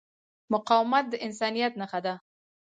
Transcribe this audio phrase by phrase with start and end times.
[0.53, 2.13] مقاومت د انسانیت نښه ده.